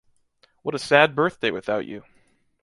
[0.63, 2.01] What a sad birthday without you!